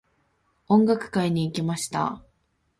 [0.67, 2.23] 音楽会に行きました。